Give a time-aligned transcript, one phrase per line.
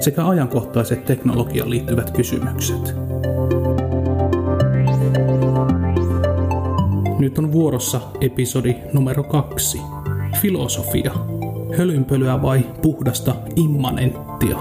[0.00, 2.94] sekä ajankohtaiset teknologiaan liittyvät kysymykset.
[7.18, 9.80] Nyt on vuorossa episodi numero kaksi.
[10.40, 11.12] Filosofia.
[11.78, 14.58] Hölynpölyä vai puhdasta immanenttia?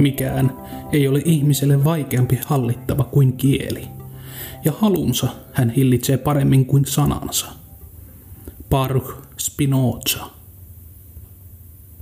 [0.00, 0.52] Mikään
[0.92, 3.88] ei ole ihmiselle vaikeampi hallittava kuin kieli,
[4.64, 7.46] ja halunsa hän hillitsee paremmin kuin sanansa.
[8.70, 10.26] Baruch Spinoza.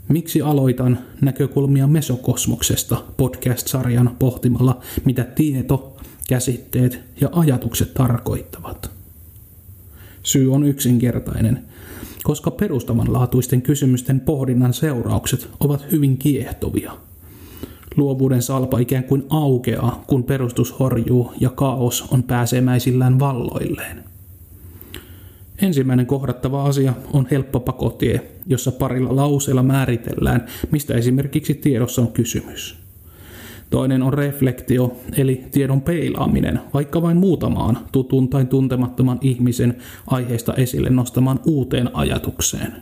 [0.09, 5.97] Miksi aloitan näkökulmia mesokosmoksesta podcast-sarjan pohtimalla, mitä tieto,
[6.29, 8.91] käsitteet ja ajatukset tarkoittavat?
[10.23, 11.65] Syy on yksinkertainen,
[12.25, 16.93] koska perustavanlaatuisten kysymysten pohdinnan seuraukset ovat hyvin kiehtovia–
[17.97, 24.05] Luovuuden salpa ikään kuin aukeaa, kun perustus horjuu ja kaos on pääsemäisillään valloilleen.
[25.63, 32.79] Ensimmäinen kohdattava asia on helppo pakotie, jossa parilla lauseella määritellään, mistä esimerkiksi tiedossa on kysymys.
[33.71, 40.91] Toinen on reflektio, eli tiedon peilaaminen, vaikka vain muutamaan tutun tai tuntemattoman ihmisen aiheesta esille
[40.91, 42.73] nostamaan uuteen ajatukseen.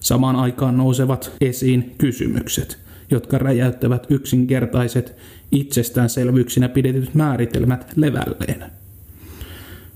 [0.00, 2.78] Samaan aikaan nousevat esiin kysymykset–
[3.10, 5.16] jotka räjäyttävät yksinkertaiset
[5.52, 8.64] itsestäänselvyyksinä pidetyt määritelmät levälleen.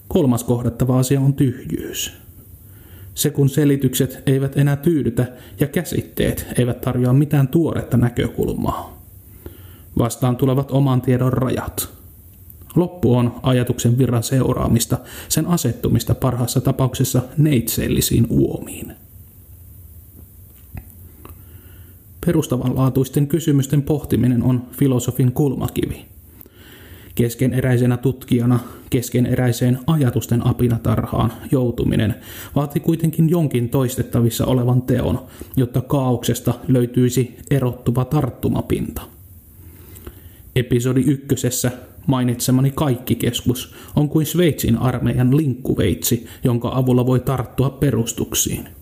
[0.09, 2.13] Kolmas kohdattava asia on tyhjyys.
[3.15, 9.03] Se kun selitykset eivät enää tyydytä ja käsitteet eivät tarjoa mitään tuoretta näkökulmaa.
[9.99, 11.89] Vastaan tulevat oman tiedon rajat.
[12.77, 18.93] Loppu on ajatuksen virran seuraamista, sen asettumista parhaassa tapauksessa neitseellisiin uomiin.
[22.27, 26.05] Perustavanlaatuisten kysymysten pohtiminen on filosofin kulmakivi.
[27.15, 28.61] Keskeneräisenä tutkijana
[28.91, 32.15] keskeneräiseen ajatusten apinatarhaan joutuminen
[32.55, 39.03] vaati kuitenkin jonkin toistettavissa olevan teon, jotta kaauksesta löytyisi erottuva tarttumapinta.
[40.57, 41.71] Episodi ykkösessä
[42.07, 48.69] mainitsemani kaikki-keskus on kuin Sveitsin armeijan linkkuveitsi, jonka avulla voi tarttua perustuksiin–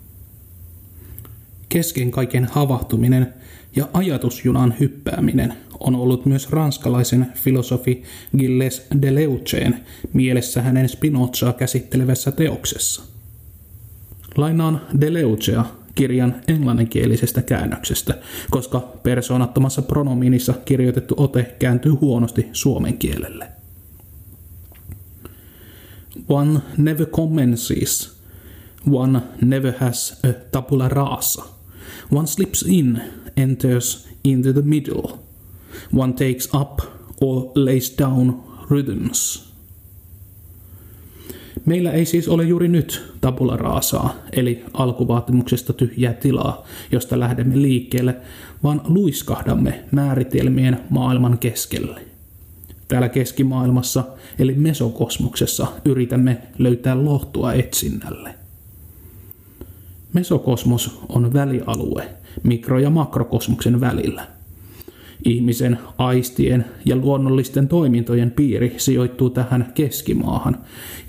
[1.73, 3.35] Kesken kaiken havahtuminen
[3.77, 8.03] ja ajatusjunan hyppääminen on ollut myös ranskalaisen filosofi
[8.39, 9.81] Gilles Deleuceen
[10.13, 13.03] mielessä hänen Spinozaa käsittelevässä teoksessa.
[14.37, 15.65] Lainaan Deleucea
[15.95, 18.19] kirjan englanninkielisestä käännöksestä,
[18.51, 23.49] koska persoonattomassa pronominissa kirjoitettu ote kääntyy huonosti suomen kielelle.
[26.29, 28.21] One never commences.
[28.93, 31.45] One never has a tabula rasa–
[32.13, 33.03] One slips in,
[33.37, 35.19] enters into the middle.
[35.97, 36.81] One takes up
[37.21, 39.51] or lays down rhythms.
[41.67, 48.17] Meillä ei siis ole juuri nyt tabula raasaa, eli alkuvaatimuksesta tyhjää tilaa, josta lähdemme liikkeelle,
[48.63, 52.01] vaan luiskahdamme määritelmien maailman keskelle.
[52.89, 54.05] Täällä keskimaailmassa,
[54.39, 58.40] eli mesokosmoksessa, yritämme löytää lohtua etsinnälle.
[60.13, 62.09] Mesokosmos on välialue
[62.43, 64.27] mikro- ja makrokosmoksen välillä.
[65.25, 70.59] Ihmisen aistien ja luonnollisten toimintojen piiri sijoittuu tähän keskimaahan,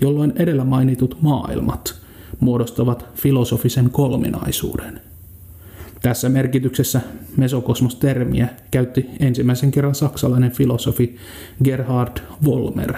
[0.00, 2.02] jolloin edellä mainitut maailmat
[2.40, 5.00] muodostavat filosofisen kolminaisuuden.
[6.02, 7.00] Tässä merkityksessä
[7.36, 11.16] mesokosmos-termiä käytti ensimmäisen kerran saksalainen filosofi
[11.64, 12.94] Gerhard Vollmer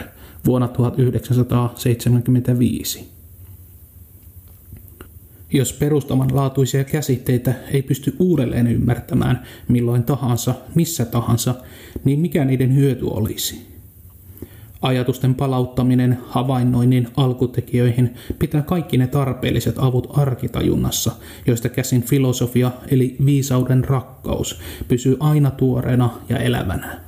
[0.47, 3.14] vuonna 1975.
[5.55, 11.55] Jos perustavanlaatuisia käsitteitä ei pysty uudelleen ymmärtämään milloin tahansa, missä tahansa,
[12.05, 13.67] niin mikä niiden hyöty olisi?
[14.83, 21.13] Ajatusten palauttaminen havainnoinnin alkutekijöihin pitää kaikki ne tarpeelliset avut arkitajunnassa,
[21.47, 27.04] joista käsin filosofia eli viisauden rakkaus pysyy aina tuoreena ja elävänä.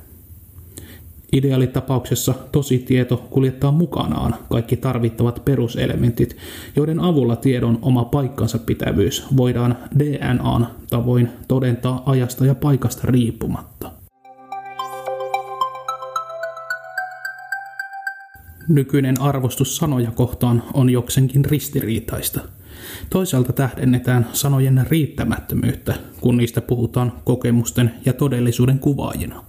[1.31, 6.37] Ideaalitapauksessa tositieto kuljettaa mukanaan kaikki tarvittavat peruselementit,
[6.75, 13.91] joiden avulla tiedon oma paikkansa pitävyys voidaan DNAn tavoin todentaa ajasta ja paikasta riippumatta.
[18.67, 22.39] Nykyinen arvostus sanoja kohtaan on joksenkin ristiriitaista.
[23.09, 29.43] Toisaalta tähdennetään sanojen riittämättömyyttä, kun niistä puhutaan kokemusten ja todellisuuden kuvaajina.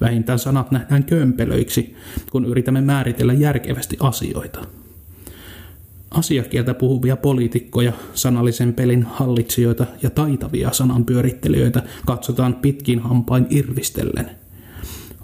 [0.00, 1.96] Vähintään sanat nähdään kömpelöiksi,
[2.32, 4.64] kun yritämme määritellä järkevästi asioita.
[6.10, 14.30] Asiakieltä puhuvia poliitikkoja, sanallisen pelin hallitsijoita ja taitavia sananpyörittelijöitä katsotaan pitkin hampain irvistellen.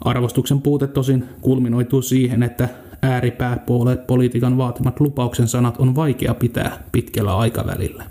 [0.00, 2.69] Arvostuksen puute tosin kulminoituu siihen, että
[3.02, 8.04] ääripääpuolet politiikan vaatimat lupauksen sanat on vaikea pitää pitkällä aikavälillä.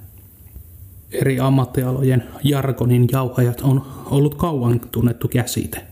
[1.11, 5.88] Eri ammattialojen jargonin jauhajat on ollut kauan tunnettu käsite.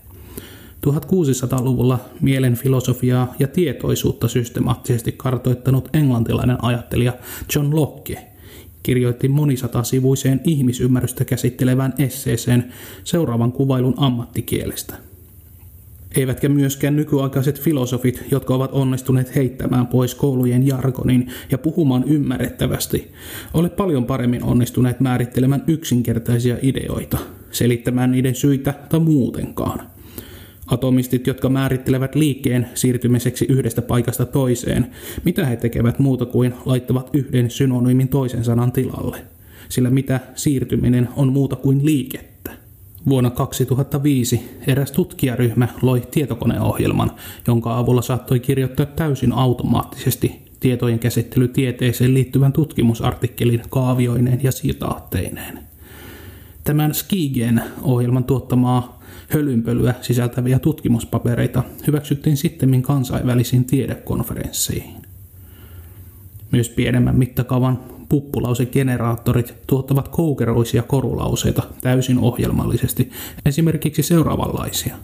[0.86, 7.12] 1600-luvulla mielen filosofiaa ja tietoisuutta systemaattisesti kartoittanut englantilainen ajattelija
[7.54, 8.18] John Locke
[8.82, 12.72] kirjoitti monisatasivuiseen ihmisymmärrystä käsittelevään esseeseen
[13.04, 14.94] seuraavan kuvailun ammattikielestä–
[16.16, 23.12] Eivätkä myöskään nykyaikaiset filosofit, jotka ovat onnistuneet heittämään pois koulujen jargonin ja puhumaan ymmärrettävästi,
[23.54, 27.18] ole paljon paremmin onnistuneet määrittelemään yksinkertaisia ideoita,
[27.50, 29.97] selittämään niiden syitä tai muutenkaan.
[30.70, 34.86] Atomistit, jotka määrittelevät liikkeen siirtymiseksi yhdestä paikasta toiseen,
[35.24, 39.18] mitä he tekevät muuta kuin laittavat yhden synonyymin toisen sanan tilalle.
[39.68, 42.24] Sillä mitä siirtyminen on muuta kuin liike.
[43.08, 47.10] Vuonna 2005 eräs tutkijaryhmä loi tietokoneohjelman,
[47.46, 55.58] jonka avulla saattoi kirjoittaa täysin automaattisesti tietojen käsittelytieteeseen liittyvän tutkimusartikkelin kaavioineen ja sitaatteineen.
[56.64, 58.97] Tämän Skigen ohjelman tuottamaa
[59.34, 64.96] hölynpölyä sisältäviä tutkimuspapereita hyväksyttiin sitten kansainvälisiin tiedekonferensseihin.
[66.52, 67.78] Myös pienemmän mittakaavan
[68.08, 73.10] puppulausegeneraattorit tuottavat koukeroisia korulauseita täysin ohjelmallisesti,
[73.46, 74.96] esimerkiksi seuraavanlaisia.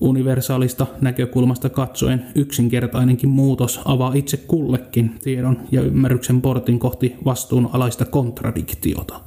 [0.00, 9.20] Universaalista näkökulmasta katsoen yksinkertainenkin muutos avaa itse kullekin tiedon ja ymmärryksen portin kohti vastuunalaista kontradiktiota.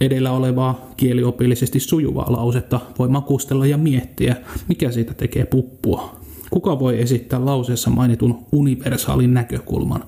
[0.00, 4.36] Edellä olevaa kieliopillisesti sujuvaa lausetta voi makustella ja miettiä,
[4.68, 6.16] mikä siitä tekee puppua.
[6.50, 10.04] Kuka voi esittää lauseessa mainitun universaalin näkökulman,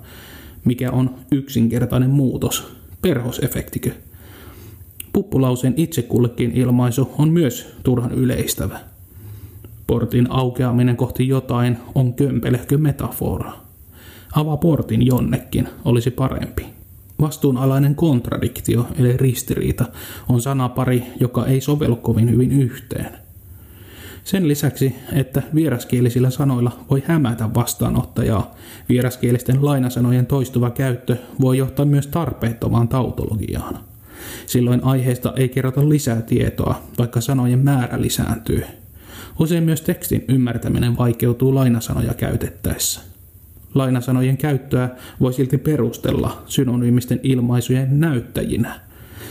[0.65, 2.73] mikä on yksinkertainen muutos,
[3.03, 3.91] perhosefektikö.
[5.13, 8.81] Puppulauseen itse kullekin ilmaisu on myös turhan yleistävä.
[9.87, 13.53] Portin aukeaminen kohti jotain on kömpelehkö metafora.
[14.35, 16.80] Avaa portin jonnekin olisi parempi.
[17.21, 19.85] Vastuunalainen kontradiktio eli ristiriita
[20.29, 23.11] on sanapari, joka ei sovellu kovin hyvin yhteen–
[24.25, 28.55] sen lisäksi, että vieraskielisillä sanoilla voi hämätä vastaanottajaa,
[28.89, 33.79] vieraskielisten lainasanojen toistuva käyttö voi johtaa myös tarpeettomaan tautologiaan.
[34.47, 38.65] Silloin aiheesta ei kerrota lisää tietoa, vaikka sanojen määrä lisääntyy.
[39.39, 43.10] Usein myös tekstin ymmärtäminen vaikeutuu lainasanoja käytettäessä.
[43.75, 44.89] Lainasanojen käyttöä
[45.21, 48.81] voi silti perustella synonyymisten ilmaisujen näyttäjinä–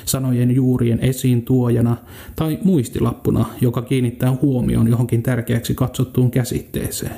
[0.09, 1.97] sanojen juurien esiin tuojana
[2.35, 7.15] tai muistilappuna, joka kiinnittää huomioon johonkin tärkeäksi katsottuun käsitteeseen.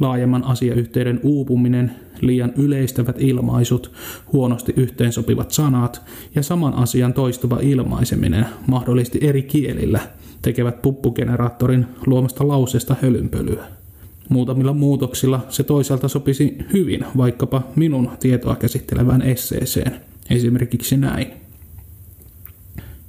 [0.00, 3.92] Laajemman asiayhteyden uupuminen, liian yleistävät ilmaisut,
[4.32, 6.02] huonosti yhteensopivat sanat
[6.34, 10.00] ja saman asian toistuva ilmaiseminen mahdollisesti eri kielillä
[10.42, 13.81] tekevät puppugeneraattorin luomasta lauseesta hölynpölyä.
[14.32, 21.32] Muutamilla muutoksilla se toisaalta sopisi hyvin vaikkapa minun tietoa käsittelevään esseeseen– Esimerkiksi näin.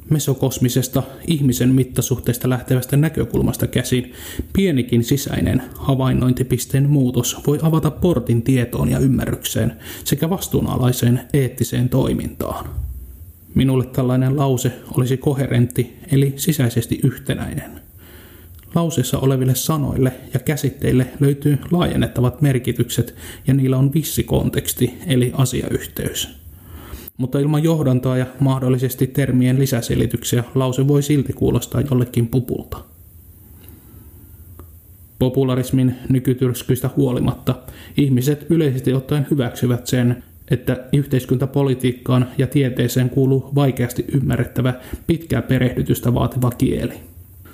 [0.09, 4.13] Mesokosmisesta ihmisen mittasuhteesta lähtevästä näkökulmasta käsin
[4.53, 12.69] pienikin sisäinen havainnointipisteen muutos voi avata portin tietoon ja ymmärrykseen sekä vastuunalaiseen eettiseen toimintaan.
[13.55, 17.82] Minulle tällainen lause olisi koherentti eli sisäisesti yhtenäinen.
[18.75, 23.15] Lauseessa oleville sanoille ja käsitteille löytyy laajennettavat merkitykset
[23.47, 26.43] ja niillä on vissi konteksti eli asiayhteys
[27.17, 32.77] mutta ilman johdantoa ja mahdollisesti termien lisäselityksiä lause voi silti kuulostaa jollekin pupulta.
[35.19, 37.55] Popularismin nykytyrskyistä huolimatta
[37.97, 44.73] ihmiset yleisesti ottaen hyväksyvät sen, että yhteiskuntapolitiikkaan ja tieteeseen kuuluu vaikeasti ymmärrettävä
[45.07, 47.12] pitkää perehdytystä vaativa kieli.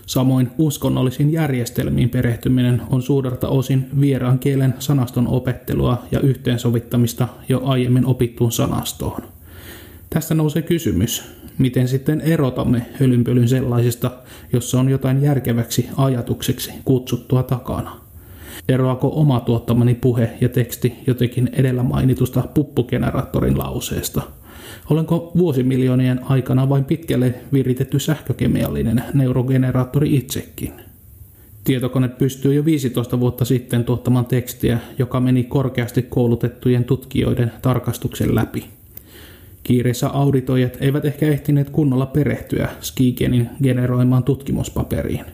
[0.10, 8.06] Samoin uskonnollisiin järjestelmiin perehtyminen on suurelta osin vieraan kielen sanaston opettelua ja yhteensovittamista jo aiemmin
[8.06, 9.22] opittuun sanastoon.
[10.10, 11.24] Tästä nousee kysymys,
[11.58, 14.12] miten sitten erotamme hölynpölyn sellaisesta,
[14.54, 18.02] jossa on jotain järkeväksi ajatukseksi kutsuttua takana.
[18.70, 24.22] Eroako oma tuottamani puhe ja teksti jotenkin edellä mainitusta puppugeneraattorin lauseesta?
[24.90, 30.74] Olenko vuosimiljoonien aikana vain pitkälle viritetty sähkökemiallinen neurogeneraattori itsekin?
[31.64, 38.66] Tietokone pystyy jo 15 vuotta sitten tuottamaan tekstiä, joka meni korkeasti koulutettujen tutkijoiden tarkastuksen läpi.
[39.64, 45.26] Kiireessä auditoijat eivät ehkä ehtineet kunnolla perehtyä Skigenin generoimaan tutkimuspaperiin.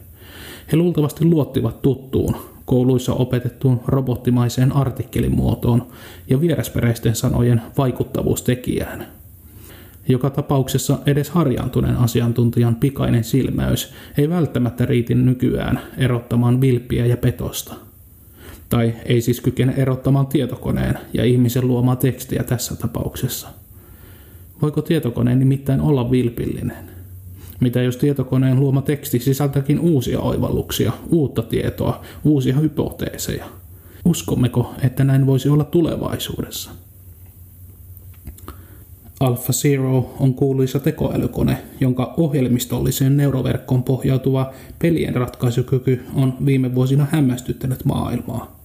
[0.72, 5.88] He luultavasti luottivat tuttuun, kouluissa opetettuun robottimaiseen artikkelimuotoon
[6.30, 9.15] ja vierasperäisten sanojen vaikuttavuustekijään.
[10.08, 17.76] Joka tapauksessa edes harjaantuneen asiantuntijan pikainen silmäys ei välttämättä riiti nykyään erottamaan vilppiä ja petosta.
[18.70, 23.48] Tai ei siis kykene erottamaan tietokoneen ja ihmisen luomaa tekstiä tässä tapauksessa.
[24.62, 26.96] Voiko tietokone nimittäin olla vilpillinen?
[27.60, 33.46] Mitä jos tietokoneen luoma teksti sisältäkin uusia oivalluksia, uutta tietoa, uusia hypoteeseja?
[34.06, 36.72] Uskommeko, että näin voisi olla tulevaisuudessa?
[39.20, 47.86] Alpha Zero on kuuluisa tekoälykone, jonka ohjelmistolliseen neuroverkkoon pohjautuva pelien ratkaisukyky on viime vuosina hämmästyttänyt
[47.86, 48.60] maailmaa.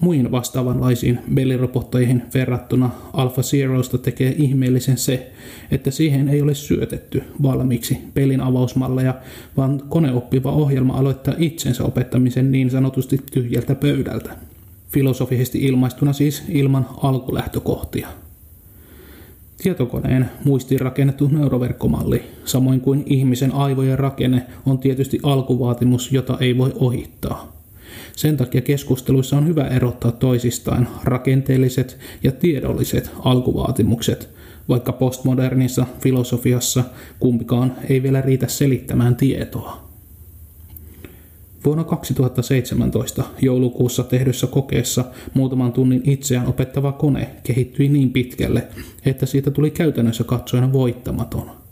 [0.00, 5.32] Muihin vastaavanlaisiin pelirobotteihin verrattuna Alpha Zerosta tekee ihmeellisen se,
[5.70, 9.14] että siihen ei ole syötetty valmiiksi pelin avausmalleja,
[9.56, 14.36] vaan koneoppiva ohjelma aloittaa itsensä opettamisen niin sanotusti tyhjältä pöydältä.
[14.88, 18.08] Filosofisesti ilmaistuna siis ilman alkulähtökohtia.
[19.62, 26.72] Tietokoneen muistiin rakennettu neuroverkkomalli, samoin kuin ihmisen aivojen rakenne, on tietysti alkuvaatimus, jota ei voi
[26.74, 27.52] ohittaa.
[28.16, 34.28] Sen takia keskusteluissa on hyvä erottaa toisistaan rakenteelliset ja tiedolliset alkuvaatimukset,
[34.68, 36.84] vaikka postmodernissa filosofiassa
[37.20, 39.85] kumpikaan ei vielä riitä selittämään tietoa.
[41.66, 45.04] Vuonna 2017 joulukuussa tehdyssä kokeessa
[45.34, 48.66] muutaman tunnin itseään opettava kone kehittyi niin pitkälle,
[49.06, 51.50] että siitä tuli käytännössä katsoen voittamaton–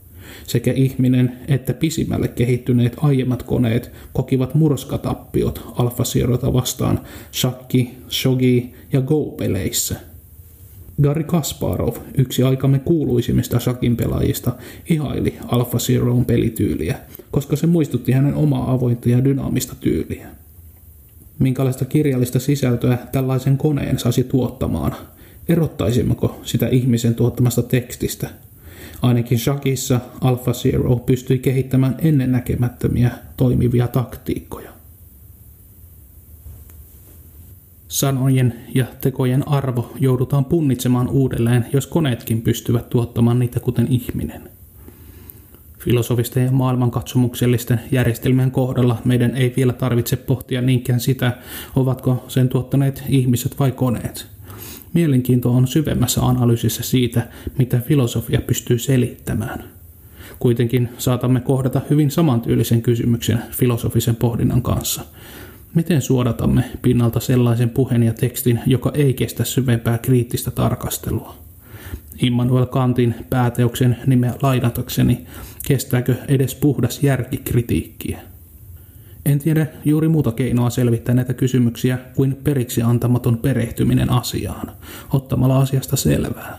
[0.46, 5.62] sekä ihminen että pisimmälle kehittyneet aiemmat koneet kokivat murskatappiot
[6.02, 7.00] Zerota vastaan
[7.34, 10.13] shakki, shogi ja go-peleissä.
[11.02, 14.52] Gary Kasparov, yksi aikamme kuuluisimmista shakin pelaajista,
[14.90, 16.98] ihaili Alpha Zeroon pelityyliä,
[17.30, 20.28] koska se muistutti hänen omaa avointa ja dynaamista tyyliä.
[21.38, 24.92] Minkälaista kirjallista sisältöä tällaisen koneen saisi tuottamaan?
[25.48, 28.30] Erottaisimmeko sitä ihmisen tuottamasta tekstistä–
[29.04, 34.73] Ainakin Shakissa Alpha Zero pystyi kehittämään ennennäkemättömiä toimivia taktiikkoja.
[37.94, 44.50] Sanojen ja tekojen arvo joudutaan punnitsemaan uudelleen, jos koneetkin pystyvät tuottamaan niitä kuten ihminen.
[45.78, 51.32] Filosofisten ja maailmankatsomuksellisten järjestelmien kohdalla meidän ei vielä tarvitse pohtia niinkään sitä,
[51.76, 54.26] ovatko sen tuottaneet ihmiset vai koneet–
[54.92, 57.26] Mielenkiinto on syvemmässä analyysissä siitä,
[57.58, 59.64] mitä filosofia pystyy selittämään.
[60.38, 65.02] Kuitenkin saatamme kohdata hyvin samantyylisen kysymyksen filosofisen pohdinnan kanssa.
[65.74, 71.34] Miten suodatamme pinnalta sellaisen puheen ja tekstin, joka ei kestä syvempää kriittistä tarkastelua?
[72.22, 75.26] Immanuel Kantin pääteoksen nimeä lainatakseni,
[75.66, 78.20] kestääkö edes puhdas järki kritiikkiä?
[79.26, 84.70] En tiedä juuri muuta keinoa selvittää näitä kysymyksiä kuin periksi antamaton perehtyminen asiaan,
[85.12, 86.58] ottamalla asiasta selvää.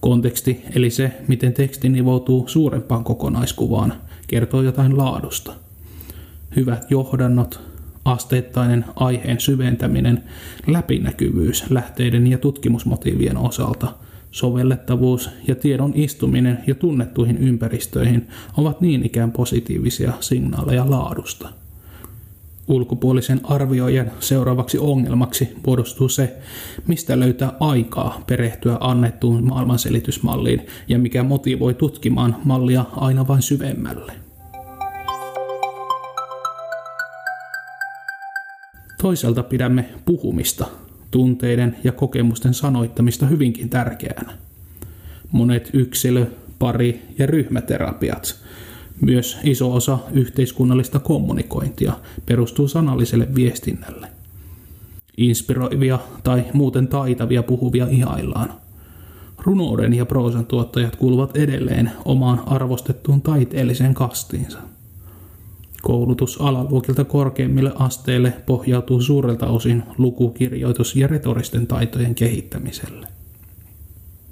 [0.00, 3.92] Konteksti, eli se, miten teksti nivoutuu suurempaan kokonaiskuvaan,
[4.26, 5.52] kertoo jotain laadusta.
[6.56, 7.60] Hyvät johdannot,
[8.06, 10.24] asteittainen aiheen syventäminen,
[10.66, 13.94] läpinäkyvyys lähteiden ja tutkimusmotiivien osalta,
[14.30, 21.48] sovellettavuus ja tiedon istuminen ja tunnettuihin ympäristöihin ovat niin ikään positiivisia signaaleja laadusta.
[22.68, 26.36] Ulkopuolisen arvioijan seuraavaksi ongelmaksi muodostuu se,
[26.86, 34.25] mistä löytää aikaa perehtyä annettuun maailmanselitysmalliin ja mikä motivoi tutkimaan mallia aina vain syvemmälle.
[39.06, 40.66] Toisaalta pidämme puhumista,
[41.10, 44.32] tunteiden ja kokemusten sanoittamista hyvinkin tärkeänä.
[45.32, 46.26] Monet yksilö,
[46.58, 48.36] pari ja ryhmäterapiat–
[49.00, 51.92] myös iso osa yhteiskunnallista kommunikointia
[52.26, 54.08] perustuu sanalliselle viestinnälle.
[55.16, 58.52] Inspiroivia tai muuten taitavia puhuvia ihaillaan.
[59.38, 64.58] Runouden ja proosan tuottajat kuuluvat edelleen omaan arvostettuun taiteelliseen kastiinsa.
[65.82, 73.06] Koulutus alaluokilta korkeimmille asteille pohjautuu suurelta osin lukukirjoitus- ja retoristen taitojen kehittämiselle.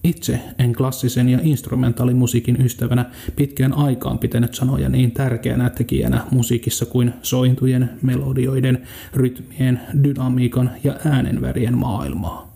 [0.04, 7.12] Itse en klassisen ja instrumentaalimusiikin ystävänä pitkään aikaan pitänyt sanoja niin tärkeänä tekijänä musiikissa kuin
[7.22, 8.82] sointujen, melodioiden,
[9.14, 12.54] rytmien, dynamiikan ja äänenvärien maailmaa.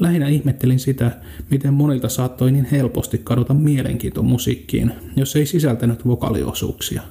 [0.00, 1.10] Lähinnä ihmettelin sitä,
[1.50, 7.02] miten monilta saattoi niin helposti kadota mielenkiinto musiikkiin, jos ei sisältänyt vokaliosuuksia.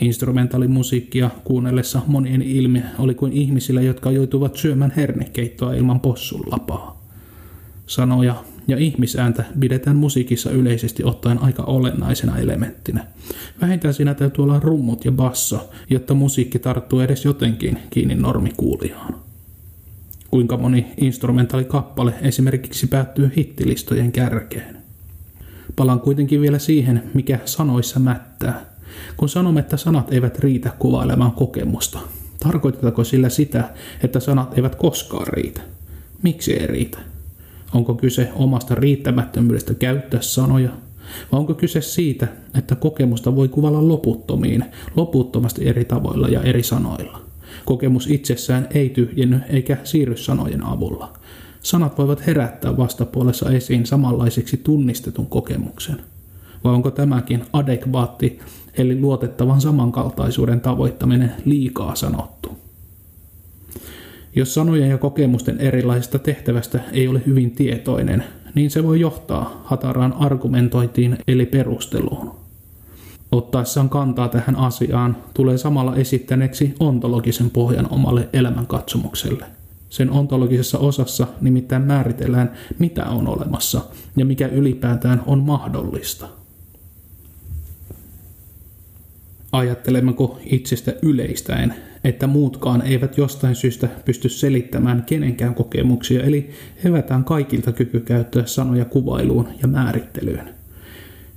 [0.00, 7.00] Instrumentaalimusiikkia kuunnellessa monien ilme oli kuin ihmisillä, jotka joutuvat syömään hernekeittoa ilman possun lapaa.
[7.86, 8.34] Sanoja
[8.68, 13.06] ja ihmisääntä pidetään musiikissa yleisesti ottaen aika olennaisena elementtinä.
[13.60, 19.14] Vähintään siinä täytyy olla rummut ja basso, jotta musiikki tarttuu edes jotenkin kiinni normikuulijaan.
[20.30, 24.76] Kuinka moni instrumentaalikappale esimerkiksi päättyy hittilistojen kärkeen.
[25.76, 28.69] Palaan kuitenkin vielä siihen, mikä sanoissa mättää.
[29.16, 31.98] Kun sanomme, että sanat eivät riitä kuvailemaan kokemusta,
[32.40, 33.70] tarkoitetaanko sillä sitä,
[34.02, 35.60] että sanat eivät koskaan riitä?
[36.22, 36.98] Miksi ei riitä?
[37.74, 40.70] Onko kyse omasta riittämättömyydestä käyttää sanoja?
[41.32, 42.28] Vai onko kyse siitä,
[42.58, 44.64] että kokemusta voi kuvalla loputtomiin,
[44.96, 47.20] loputtomasti eri tavoilla ja eri sanoilla?
[47.64, 51.12] Kokemus itsessään ei tyhjenny eikä siirry sanojen avulla.
[51.62, 55.96] Sanat voivat herättää vastapuolessa esiin samanlaiseksi tunnistetun kokemuksen.
[56.64, 58.38] Vai onko tämäkin adekvaatti,
[58.78, 62.58] eli luotettavan samankaltaisuuden tavoittaminen liikaa sanottu?
[64.36, 68.24] Jos sanojen ja kokemusten erilaisesta tehtävästä ei ole hyvin tietoinen,
[68.54, 72.40] niin se voi johtaa hataraan argumentointiin eli perusteluun.
[73.32, 79.44] Ottaessaan kantaa tähän asiaan tulee samalla esittäneeksi ontologisen pohjan omalle elämänkatsomukselle.
[79.88, 83.80] Sen ontologisessa osassa nimittäin määritellään, mitä on olemassa
[84.16, 86.39] ja mikä ylipäätään on mahdollista.
[89.52, 96.50] Ajattelemmeko itsestä yleistäen, että muutkaan eivät jostain syystä pysty selittämään kenenkään kokemuksia, eli
[96.84, 100.54] evätään kaikilta kyky käyttää sanoja kuvailuun ja määrittelyyn.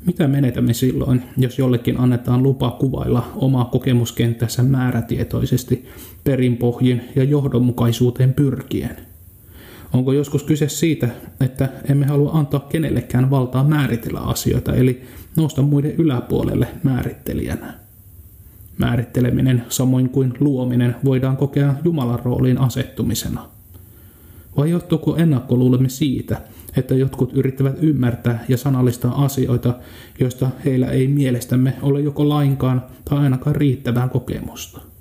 [0.06, 5.86] Mitä menetämme silloin, jos jollekin annetaan lupa kuvailla omaa kokemuskenttänsä määrätietoisesti,
[6.24, 8.98] perinpohjin ja johdonmukaisuuteen pyrkien?
[9.94, 11.10] Onko joskus kyse siitä,
[11.42, 15.02] että emme halua antaa kenellekään valtaa määritellä asioita, eli
[15.36, 17.83] nousta muiden yläpuolelle määrittelijänä?
[18.78, 23.50] Määritteleminen, samoin kuin luominen, voidaan kokea Jumalan rooliin asettumisena.
[24.58, 26.42] Vai johtuuko ennakkoluulemme siitä,
[26.78, 29.74] että jotkut yrittävät ymmärtää ja sanallistaa asioita,
[30.20, 34.93] joista heillä ei mielestämme ole joko lainkaan tai ainakaan riittävää kokemusta?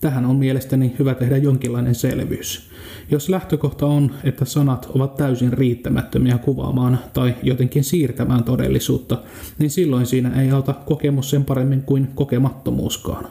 [0.00, 2.70] Tähän on mielestäni hyvä tehdä jonkinlainen selvyys.
[3.10, 9.18] Jos lähtökohta on, että sanat ovat täysin riittämättömiä kuvaamaan tai jotenkin siirtämään todellisuutta,
[9.58, 13.26] niin silloin siinä ei auta kokemus sen paremmin kuin kokemattomuuskaan.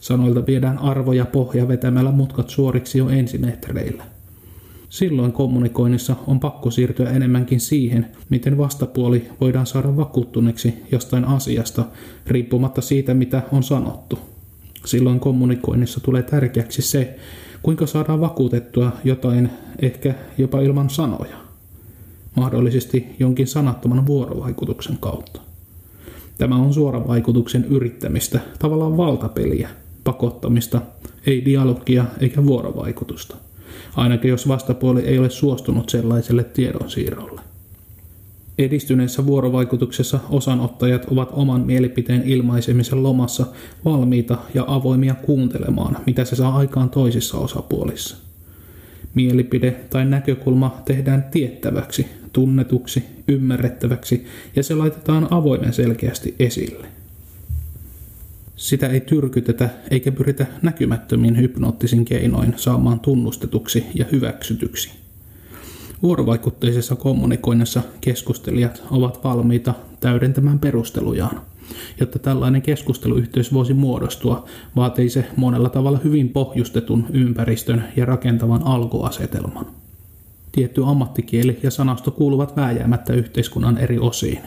[0.00, 4.04] Sanoilta viedään arvo ja pohja vetämällä mutkat suoriksi jo ensimetreillä.
[4.88, 11.84] Silloin kommunikoinnissa on pakko siirtyä enemmänkin siihen, miten vastapuoli voidaan saada vakuuttuneeksi jostain asiasta,
[12.26, 14.31] riippumatta siitä, mitä on sanottu.
[14.84, 17.16] Silloin kommunikoinnissa tulee tärkeäksi se,
[17.62, 19.50] kuinka saadaan vakuutettua jotain
[19.82, 21.36] ehkä jopa ilman sanoja.
[22.36, 25.40] Mahdollisesti jonkin sanattoman vuorovaikutuksen kautta.
[26.38, 29.68] Tämä on suoravaikutuksen yrittämistä, tavallaan valtapeliä,
[30.04, 30.80] pakottamista,
[31.26, 33.36] ei dialogia eikä vuorovaikutusta.
[33.96, 37.40] Ainakin jos vastapuoli ei ole suostunut sellaiselle tiedonsiirrolle.
[38.64, 43.46] Edistyneessä vuorovaikutuksessa osanottajat ovat oman mielipiteen ilmaisemisen lomassa
[43.84, 48.16] valmiita ja avoimia kuuntelemaan, mitä se saa aikaan toisissa osapuolissa.
[49.14, 56.86] Mielipide tai näkökulma tehdään tiettäväksi, tunnetuksi, ymmärrettäväksi ja se laitetaan avoimen selkeästi esille.
[58.56, 64.90] Sitä ei tyrkytetä eikä pyritä näkymättömin hypnoottisin keinoin saamaan tunnustetuksi ja hyväksytyksi.
[66.02, 71.40] Vuorovaikutteisessa kommunikoinnissa keskustelijat ovat valmiita täydentämään perustelujaan.
[72.00, 74.44] Jotta tällainen keskusteluyhteys voisi muodostua,
[74.76, 79.66] vaatii se monella tavalla hyvin pohjustetun ympäristön ja rakentavan alkuasetelman.
[80.52, 84.38] Tietty ammattikieli ja sanasto kuuluvat vääjäämättä yhteiskunnan eri osiin.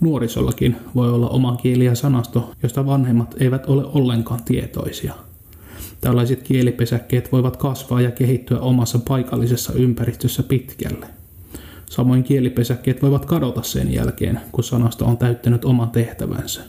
[0.00, 5.14] Nuorisollakin voi olla oma kieli ja sanasto, josta vanhemmat eivät ole ollenkaan tietoisia–
[6.00, 11.06] Tällaiset kielipesäkkeet voivat kasvaa ja kehittyä omassa paikallisessa ympäristössä pitkälle.
[11.90, 16.60] Samoin kielipesäkkeet voivat kadota sen jälkeen, kun sanasta on täyttänyt oman tehtävänsä.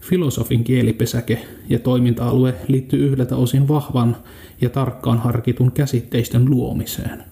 [0.00, 4.16] Filosofin kielipesäke ja toiminta-alue liittyy yhdeltä osin vahvan
[4.60, 7.24] ja tarkkaan harkitun käsitteistön luomiseen.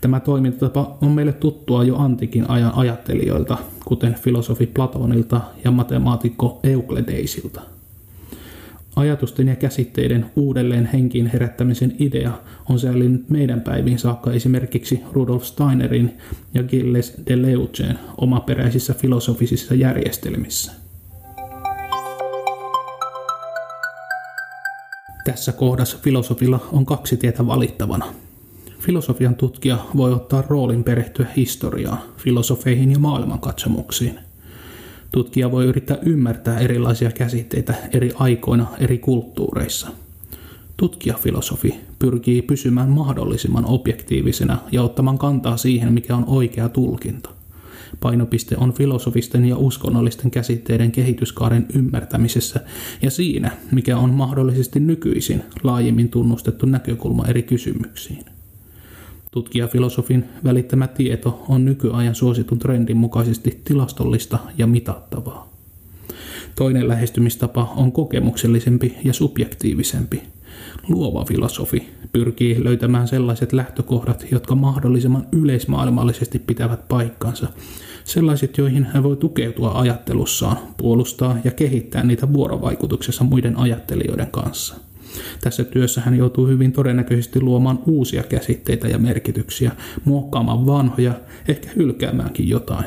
[0.00, 7.60] Tämä toimintatapa on meille tuttua jo antiikin ajan ajattelijoilta, kuten filosofi Platonilta ja matemaatikko Eukledeisilta.
[8.96, 12.32] Ajatusten ja käsitteiden uudelleen henkiin herättämisen idea
[12.68, 16.18] on säilynyt meidän päiviin saakka esimerkiksi Rudolf Steinerin
[16.54, 20.72] ja Gilles Deleuzen omaperäisissä filosofisissa järjestelmissä.
[25.24, 28.06] Tässä kohdassa filosofilla on kaksi tietä valittavana.
[28.78, 34.18] Filosofian tutkija voi ottaa roolin perehtyä historiaan, filosofeihin ja maailmankatsomuksiin–
[35.12, 39.88] Tutkija voi yrittää ymmärtää erilaisia käsitteitä eri aikoina eri kulttuureissa.
[40.76, 47.30] Tutkijafilosofi pyrkii pysymään mahdollisimman objektiivisena ja ottamaan kantaa siihen, mikä on oikea tulkinta.
[48.00, 52.60] Painopiste on filosofisten ja uskonnollisten käsitteiden kehityskaaren ymmärtämisessä
[53.02, 58.24] ja siinä, mikä on mahdollisesti nykyisin laajemmin tunnustettu näkökulma eri kysymyksiin.
[59.30, 65.52] Tutkijafilosofin välittämä tieto on nykyajan suositun trendin mukaisesti tilastollista ja mitattavaa.
[66.54, 70.22] Toinen lähestymistapa on kokemuksellisempi ja subjektiivisempi.
[70.88, 77.48] Luova filosofi pyrkii löytämään sellaiset lähtökohdat, jotka mahdollisimman yleismaailmallisesti pitävät paikkansa,
[78.04, 84.74] sellaiset, joihin hän voi tukeutua ajattelussaan, puolustaa ja kehittää niitä vuorovaikutuksessa muiden ajattelijoiden kanssa–
[85.40, 89.72] tässä työssä hän joutuu hyvin todennäköisesti luomaan uusia käsitteitä ja merkityksiä,
[90.04, 91.14] muokkaamaan vanhoja,
[91.48, 92.86] ehkä hylkäämäänkin jotain.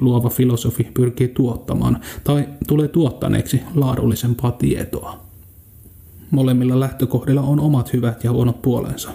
[0.00, 5.26] Luova filosofi pyrkii tuottamaan tai tulee tuottaneeksi laadullisempaa tietoa.
[6.30, 9.10] Molemmilla lähtökohdilla on omat hyvät ja huonot puolensa.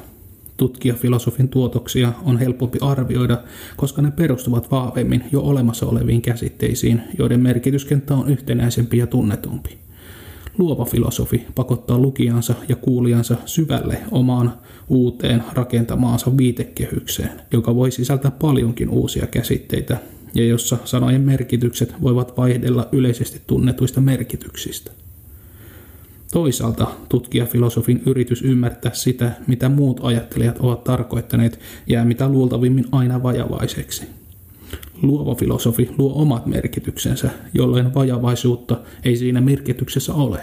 [0.58, 3.38] Tutkijafilosofin tuotoksia on helpompi arvioida,
[3.78, 9.78] koska ne perustuvat vahvemmin jo olemassa oleviin käsitteisiin, joiden merkityskenttä on yhtenäisempi ja tunnetumpi.
[10.58, 14.54] Luova filosofi pakottaa lukijansa ja kuulijansa syvälle omaan
[14.90, 19.98] uuteen rakentamaansa viitekehykseen, joka voi sisältää paljonkin uusia käsitteitä
[20.34, 24.92] ja jossa sanojen merkitykset voivat vaihdella yleisesti tunnetuista merkityksistä.
[26.32, 34.04] Toisaalta tutkijafilosofin yritys ymmärtää sitä, mitä muut ajattelijat ovat tarkoittaneet, jää mitä luultavimmin aina vajavaiseksi–
[35.02, 40.40] Luova filosofi luo omat merkityksensä, jolloin vajavaisuutta ei siinä merkityksessä ole.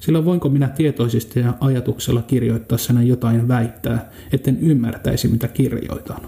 [0.00, 6.20] Sillä voinko minä tietoisesti ja ajatuksella kirjoittaessani jotain väittää, etten ymmärtäisi mitä kirjoitan?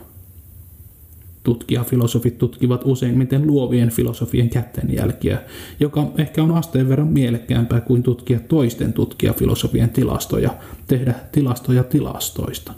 [1.43, 5.43] Tutkijafilosofit tutkivat useimmiten luovien filosofien kättenjälkiä,
[5.81, 10.51] joka ehkä on asteen verran mielekkäämpää kuin tutkia toisten tutkijafilosofien tilastoja,
[10.87, 12.73] tehdä tilastoja tilastoista.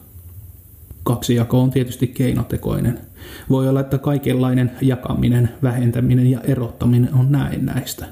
[1.03, 2.99] Kaksijako on tietysti keinotekoinen.
[3.51, 8.07] Voi olla, että kaikenlainen jakaminen, vähentäminen ja erottaminen on näin näistä.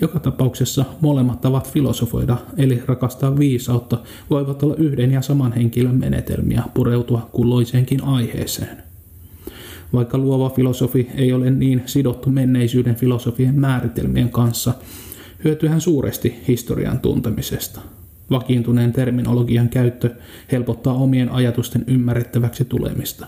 [0.00, 3.98] Joka tapauksessa molemmat tavat filosofoida, eli rakastaa viisautta,
[4.30, 8.82] voivat olla yhden ja saman henkilön menetelmiä pureutua kulloiseenkin aiheeseen.
[9.92, 14.74] Vaikka luova filosofi ei ole niin sidottu menneisyyden filosofien määritelmien kanssa,
[15.44, 17.80] hyötyy hän suuresti historian tuntemisesta–
[18.30, 20.10] Vakiintuneen terminologian käyttö
[20.52, 23.26] helpottaa omien ajatusten ymmärrettäväksi tulemista.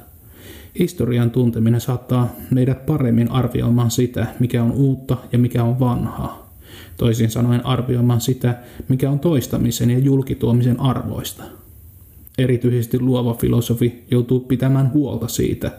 [0.78, 6.50] Historian tunteminen saattaa meidät paremmin arvioimaan sitä, mikä on uutta ja mikä on vanhaa.
[6.96, 8.58] Toisin sanoen arvioimaan sitä,
[8.88, 11.42] mikä on toistamisen ja julkituomisen arvoista.
[12.38, 15.72] Erityisesti luova filosofi joutuu pitämään huolta siitä,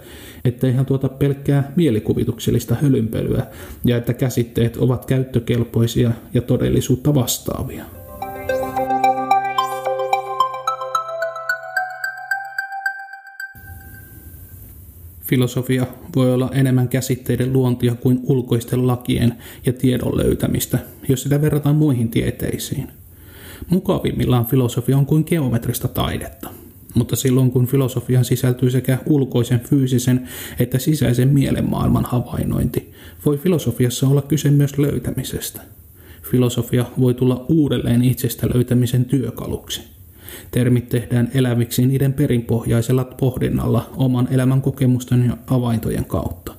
[0.46, 3.46] ettei hän tuota pelkkää mielikuvituksellista hölynpölyä
[3.86, 8.01] ja että käsitteet ovat käyttökelpoisia ja todellisuutta vastaavia.
[15.32, 19.34] Filosofia voi olla enemmän käsitteiden luontia kuin ulkoisten lakien
[19.65, 22.88] ja tiedon löytämistä, jos sitä verrataan muihin tieteisiin.
[23.70, 26.50] Mukavimmillaan filosofia on kuin geometrista taidetta,
[26.96, 30.28] mutta silloin kun filosofiaan sisältyy sekä ulkoisen fyysisen
[30.60, 32.91] että sisäisen mielenmaailman havainnointi,
[33.26, 35.62] voi filosofiassa olla kyse myös löytämisestä.
[36.32, 40.01] Filosofia voi tulla uudelleen itsestä löytämisen työkaluksi.
[40.52, 46.54] Termit tehdään eläviksi niiden perinpohjaisella pohdinnalla oman elämän kokemusten ja avaintojen kautta.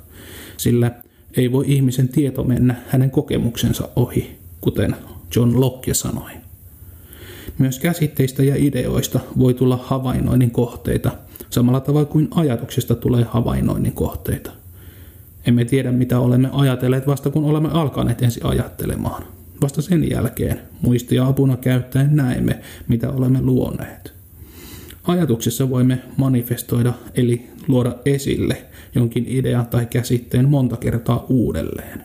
[0.57, 0.91] Sillä
[1.37, 4.97] ei voi ihmisen tieto mennä hänen kokemuksensa ohi, kuten
[5.37, 6.31] John Locke sanoi.
[7.59, 11.11] Myös käsitteistä ja ideoista voi tulla havainnoinnin kohteita,
[11.51, 14.51] samalla tavalla kuin ajatuksista tulee havainnoinnin kohteita.
[15.47, 19.25] Emme tiedä, mitä olemme ajatelleet vasta kun olemme alkaneet ensin ajattelemaan.
[19.63, 24.15] Vasta sen jälkeen muistia apuna käyttäen näemme, mitä olemme luoneet.
[25.03, 32.05] Ajatuksessa voimme manifestoida eli luoda esille jonkin idean tai käsitteen monta kertaa uudelleen.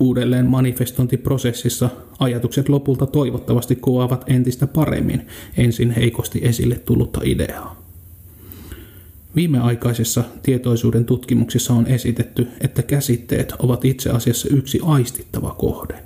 [0.00, 5.26] Uudelleen manifestointiprosessissa ajatukset lopulta toivottavasti kuvaavat entistä paremmin
[5.56, 7.82] ensin heikosti esille tullutta ideaa.
[9.36, 15.94] Viimeaikaisessa tietoisuuden tutkimuksissa on esitetty, että käsitteet ovat itse asiassa yksi aistittava kohde–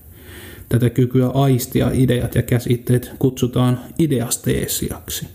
[0.69, 5.27] Tätä kykyä aistia ideat ja käsitteet kutsutaan ideasteesiaksi.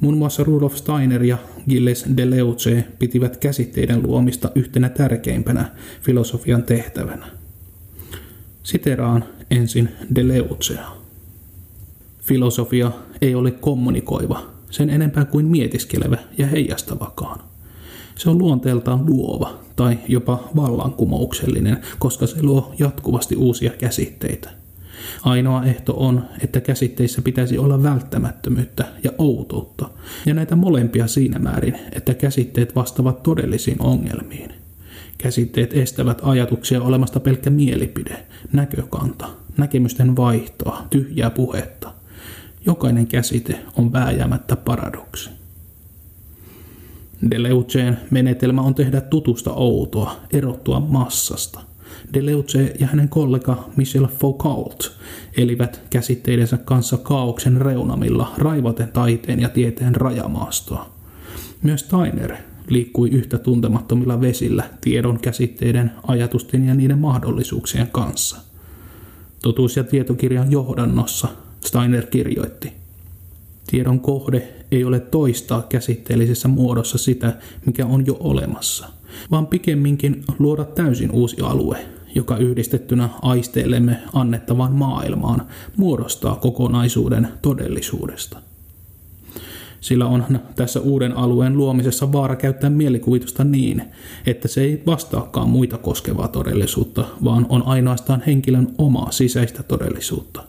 [0.00, 1.38] Muun muassa Rudolf Steiner ja
[1.68, 5.70] Gilles Deleuze pitivät käsitteiden luomista yhtenä tärkeimpänä
[6.02, 7.26] filosofian tehtävänä.
[8.62, 10.86] Siteraan ensin Deleuzea.
[12.20, 12.90] Filosofia
[13.22, 17.49] ei ole kommunikoiva, sen enempää kuin mietiskelevä ja heijastavakaan.
[18.20, 24.50] Se on luonteeltaan luova tai jopa vallankumouksellinen, koska se luo jatkuvasti uusia käsitteitä.
[25.22, 29.90] Ainoa ehto on, että käsitteissä pitäisi olla välttämättömyyttä ja outoutta,
[30.26, 34.52] ja näitä molempia siinä määrin, että käsitteet vastaavat todellisiin ongelmiin.
[35.18, 41.92] Käsitteet estävät ajatuksia olemasta pelkkä mielipide, näkökanta, näkemysten vaihtoa, tyhjää puhetta.
[42.66, 45.39] Jokainen käsite on vääjäämättä paradoksi.
[47.30, 51.60] Deleuceen menetelmä on tehdä tutusta outoa, erottua massasta.
[52.14, 54.92] Deleuze ja hänen kollega Michel Foucault
[55.36, 60.90] elivät käsitteidensä kanssa kaauksen reunamilla raivaten taiteen ja tieteen rajamaastoa.
[61.62, 62.36] Myös Steiner
[62.68, 68.36] liikkui yhtä tuntemattomilla vesillä tiedon käsitteiden, ajatusten ja niiden mahdollisuuksien kanssa.
[69.42, 71.28] Totuus- ja tietokirjan johdannossa
[71.64, 72.79] Steiner kirjoitti,
[73.70, 77.32] Tiedon kohde ei ole toistaa käsitteellisessä muodossa sitä,
[77.66, 78.88] mikä on jo olemassa,
[79.30, 81.78] vaan pikemminkin luoda täysin uusi alue,
[82.14, 88.38] joka yhdistettynä aisteillemme annettavaan maailmaan muodostaa kokonaisuuden todellisuudesta.
[89.80, 93.82] Sillä on tässä uuden alueen luomisessa vaara käyttää mielikuvitusta niin,
[94.26, 100.42] että se ei vastaakaan muita koskevaa todellisuutta, vaan on ainoastaan henkilön omaa sisäistä todellisuutta.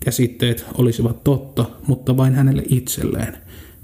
[0.00, 3.36] Käsitteet olisivat totta, mutta vain hänelle itselleen,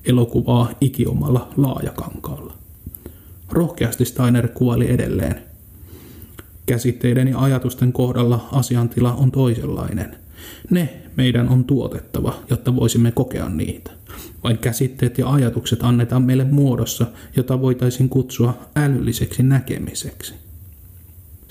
[0.04, 2.54] elokuvaa ikiomalla laajakankaalla.
[3.50, 5.42] Rohkeasti Steiner kuoli edelleen.
[6.66, 10.16] Käsitteiden ja ajatusten kohdalla asiantila on toisenlainen.
[10.70, 13.90] Ne meidän on tuotettava, jotta voisimme kokea niitä.
[14.44, 20.34] Vain käsitteet ja ajatukset annetaan meille muodossa, jota voitaisiin kutsua älylliseksi näkemiseksi.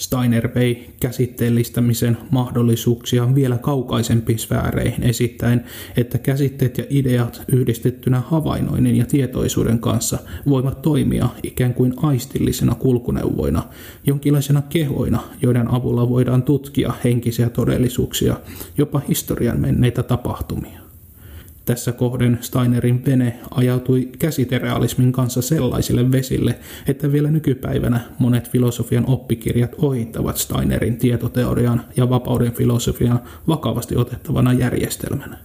[0.02, 5.66] Steiner vei käsitteellistämisen mahdollisuuksia vielä kaukaisempiin sfääreihin esittäen,
[5.98, 10.18] että käsitteet ja ideat yhdistettynä havainnoinnin ja tietoisuuden kanssa
[10.50, 13.64] voivat toimia ikään kuin aistillisena kulkuneuvoina,
[14.08, 18.40] jonkinlaisena kehoina, joiden avulla voidaan tutkia henkisiä todellisuuksia,
[18.78, 20.81] jopa historian menneitä tapahtumia.
[21.66, 29.76] Tässä kohden Steinerin vene ajautui käsiterealismin kanssa sellaisille vesille, että vielä nykypäivänä monet filosofian oppikirjat
[29.78, 35.38] ohittavat Steinerin tietoteorian ja vapauden filosofian vakavasti otettavana järjestelmänä.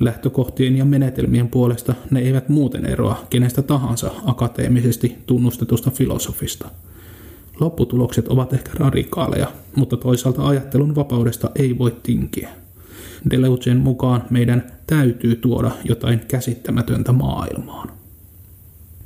[0.00, 6.68] Lähtökohtien ja menetelmien puolesta ne eivät muuten eroa kenestä tahansa akateemisesti tunnustetusta filosofista.
[7.60, 12.59] Lopputulokset ovat ehkä radikaaleja, mutta toisaalta ajattelun vapaudesta ei voi tinkiä.
[13.30, 17.90] Deleuzen mukaan meidän täytyy tuoda jotain käsittämätöntä maailmaan.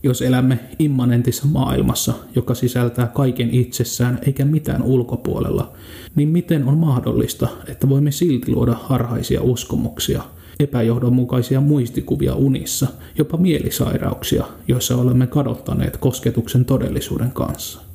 [0.02, 5.72] Jos elämme immanentissa maailmassa, joka sisältää kaiken itsessään eikä mitään ulkopuolella,
[6.14, 10.22] niin miten on mahdollista, että voimme silti luoda harhaisia uskomuksia,
[10.60, 12.86] epäjohdonmukaisia muistikuvia unissa,
[13.18, 17.93] jopa mielisairauksia, joissa olemme kadottaneet kosketuksen todellisuuden kanssa?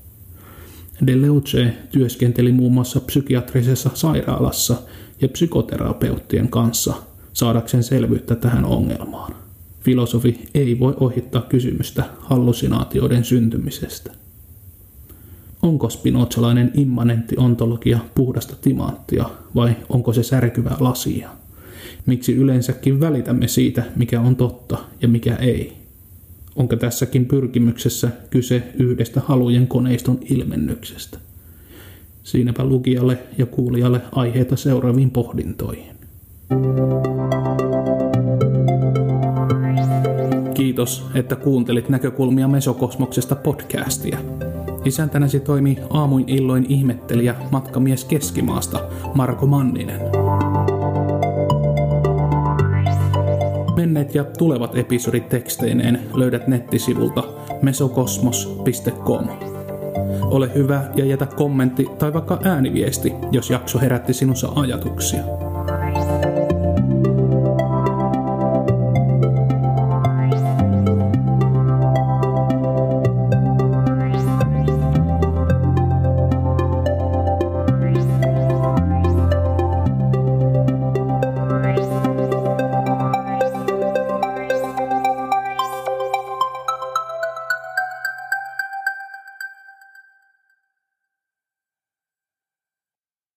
[1.08, 4.76] Deleuze työskenteli muun muassa psykiatrisessa sairaalassa
[5.22, 6.94] ja psykoterapeuttien kanssa
[7.34, 9.36] saadakseen selvyyttä tähän ongelmaan.
[9.80, 14.12] Filosofi ei voi ohittaa kysymystä hallusinaatioiden syntymisestä.
[15.62, 21.30] Onko spinozalainen immanentti ontologia puhdasta timanttia vai onko se särkyvää lasia?
[22.06, 25.79] Miksi yleensäkin välitämme siitä, mikä on totta ja mikä ei?
[26.60, 31.18] Onko tässäkin pyrkimyksessä kyse yhdestä halujen koneiston ilmennyksestä?
[32.24, 35.96] Siinäpä lukijalle ja kuulijalle aiheita seuraaviin pohdintoihin.
[40.54, 44.20] Kiitos, että kuuntelit näkökulmia Mesokosmoksesta podcastia.
[44.86, 48.80] Isäntänäsi toimii aamuin illoin ihmettelijä matkamies Keskimaasta
[49.16, 50.19] Marko Manninen.
[53.80, 57.24] Menneet ja tulevat episodit teksteineen löydät nettisivulta
[57.62, 59.28] mesokosmos.com.
[60.22, 65.24] Ole hyvä ja jätä kommentti tai vaikka ääniviesti, jos jakso herätti sinussa ajatuksia.